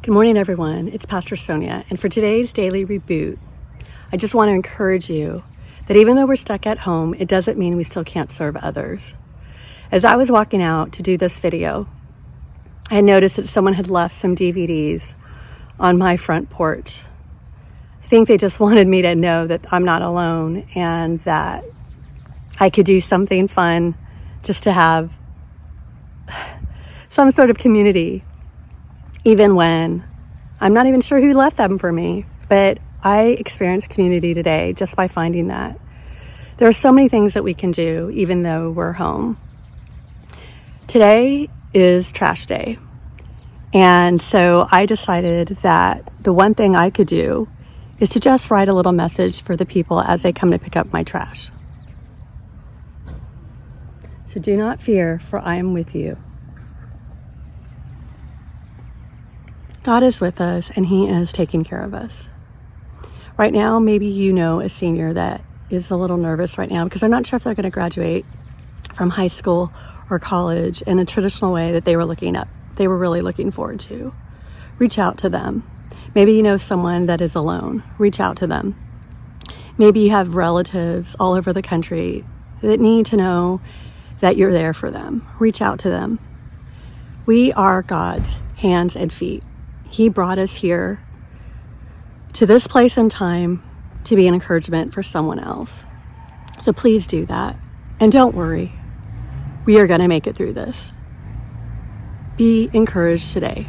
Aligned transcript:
Good 0.00 0.12
morning, 0.12 0.38
everyone. 0.38 0.86
It's 0.86 1.04
Pastor 1.04 1.34
Sonia, 1.34 1.84
and 1.90 1.98
for 1.98 2.08
today's 2.08 2.52
daily 2.52 2.86
reboot, 2.86 3.36
I 4.12 4.16
just 4.16 4.32
want 4.32 4.48
to 4.48 4.54
encourage 4.54 5.10
you 5.10 5.42
that 5.88 5.96
even 5.96 6.14
though 6.14 6.24
we're 6.24 6.36
stuck 6.36 6.68
at 6.68 6.78
home, 6.78 7.14
it 7.14 7.26
doesn't 7.26 7.58
mean 7.58 7.76
we 7.76 7.82
still 7.82 8.04
can't 8.04 8.30
serve 8.30 8.56
others. 8.56 9.14
As 9.90 10.04
I 10.04 10.14
was 10.14 10.30
walking 10.30 10.62
out 10.62 10.92
to 10.92 11.02
do 11.02 11.18
this 11.18 11.40
video, 11.40 11.88
I 12.88 13.00
noticed 13.00 13.36
that 13.36 13.48
someone 13.48 13.74
had 13.74 13.90
left 13.90 14.14
some 14.14 14.36
DVDs 14.36 15.16
on 15.80 15.98
my 15.98 16.16
front 16.16 16.48
porch. 16.48 17.02
I 18.04 18.06
think 18.06 18.28
they 18.28 18.38
just 18.38 18.60
wanted 18.60 18.86
me 18.86 19.02
to 19.02 19.16
know 19.16 19.48
that 19.48 19.66
I'm 19.72 19.84
not 19.84 20.02
alone 20.02 20.68
and 20.76 21.18
that 21.22 21.64
I 22.60 22.70
could 22.70 22.86
do 22.86 23.00
something 23.00 23.48
fun 23.48 23.96
just 24.44 24.62
to 24.62 24.72
have 24.72 25.12
some 27.08 27.32
sort 27.32 27.50
of 27.50 27.58
community 27.58 28.22
even 29.28 29.54
when 29.54 30.02
I'm 30.58 30.72
not 30.72 30.86
even 30.86 31.02
sure 31.02 31.20
who 31.20 31.34
left 31.34 31.58
them 31.58 31.78
for 31.78 31.92
me. 31.92 32.24
But 32.48 32.78
I 33.02 33.36
experienced 33.38 33.90
community 33.90 34.32
today 34.32 34.72
just 34.72 34.96
by 34.96 35.06
finding 35.06 35.48
that. 35.48 35.78
There 36.56 36.66
are 36.66 36.72
so 36.72 36.90
many 36.90 37.08
things 37.08 37.34
that 37.34 37.44
we 37.44 37.52
can 37.52 37.70
do 37.70 38.10
even 38.14 38.42
though 38.42 38.70
we're 38.70 38.92
home. 38.92 39.38
Today 40.86 41.50
is 41.74 42.10
trash 42.10 42.46
day. 42.46 42.78
And 43.74 44.20
so 44.22 44.66
I 44.70 44.86
decided 44.86 45.48
that 45.60 46.10
the 46.22 46.32
one 46.32 46.54
thing 46.54 46.74
I 46.74 46.88
could 46.88 47.06
do 47.06 47.48
is 48.00 48.08
to 48.10 48.20
just 48.20 48.50
write 48.50 48.68
a 48.68 48.72
little 48.72 48.92
message 48.92 49.42
for 49.42 49.56
the 49.56 49.66
people 49.66 50.00
as 50.00 50.22
they 50.22 50.32
come 50.32 50.52
to 50.52 50.58
pick 50.58 50.74
up 50.74 50.90
my 50.90 51.02
trash. 51.02 51.50
So 54.24 54.40
do 54.40 54.56
not 54.56 54.80
fear, 54.80 55.18
for 55.18 55.38
I 55.38 55.56
am 55.56 55.74
with 55.74 55.94
you. 55.94 56.16
God 59.82 60.02
is 60.02 60.20
with 60.20 60.40
us 60.40 60.70
and 60.74 60.86
He 60.86 61.06
is 61.06 61.32
taking 61.32 61.64
care 61.64 61.82
of 61.82 61.94
us. 61.94 62.28
Right 63.36 63.52
now, 63.52 63.78
maybe 63.78 64.06
you 64.06 64.32
know 64.32 64.60
a 64.60 64.68
senior 64.68 65.12
that 65.12 65.44
is 65.70 65.90
a 65.90 65.96
little 65.96 66.16
nervous 66.16 66.58
right 66.58 66.70
now 66.70 66.84
because 66.84 67.00
they're 67.00 67.10
not 67.10 67.26
sure 67.26 67.36
if 67.36 67.44
they're 67.44 67.54
going 67.54 67.64
to 67.64 67.70
graduate 67.70 68.26
from 68.94 69.10
high 69.10 69.28
school 69.28 69.72
or 70.10 70.18
college 70.18 70.82
in 70.82 70.98
a 70.98 71.04
traditional 71.04 71.52
way 71.52 71.70
that 71.72 71.84
they 71.84 71.96
were 71.96 72.04
looking 72.04 72.36
up, 72.36 72.48
they 72.76 72.88
were 72.88 72.98
really 72.98 73.20
looking 73.20 73.50
forward 73.50 73.78
to. 73.80 74.12
Reach 74.78 74.98
out 74.98 75.18
to 75.18 75.28
them. 75.28 75.68
Maybe 76.14 76.32
you 76.32 76.42
know 76.42 76.56
someone 76.56 77.06
that 77.06 77.20
is 77.20 77.34
alone. 77.34 77.82
Reach 77.98 78.18
out 78.18 78.36
to 78.38 78.46
them. 78.46 78.76
Maybe 79.76 80.00
you 80.00 80.10
have 80.10 80.34
relatives 80.34 81.14
all 81.20 81.34
over 81.34 81.52
the 81.52 81.62
country 81.62 82.24
that 82.62 82.80
need 82.80 83.06
to 83.06 83.16
know 83.16 83.60
that 84.20 84.36
you're 84.36 84.52
there 84.52 84.74
for 84.74 84.90
them. 84.90 85.28
Reach 85.38 85.62
out 85.62 85.78
to 85.80 85.90
them. 85.90 86.18
We 87.26 87.52
are 87.52 87.82
God's 87.82 88.36
hands 88.56 88.96
and 88.96 89.12
feet. 89.12 89.44
He 89.88 90.08
brought 90.08 90.38
us 90.38 90.56
here 90.56 91.02
to 92.34 92.46
this 92.46 92.66
place 92.66 92.96
and 92.96 93.10
time 93.10 93.62
to 94.04 94.16
be 94.16 94.26
an 94.26 94.34
encouragement 94.34 94.94
for 94.94 95.02
someone 95.02 95.38
else. 95.38 95.84
So 96.62 96.72
please 96.72 97.06
do 97.06 97.26
that. 97.26 97.56
And 98.00 98.12
don't 98.12 98.34
worry, 98.34 98.72
we 99.64 99.78
are 99.78 99.86
going 99.86 100.00
to 100.00 100.08
make 100.08 100.26
it 100.26 100.36
through 100.36 100.52
this. 100.52 100.92
Be 102.36 102.70
encouraged 102.72 103.32
today. 103.32 103.68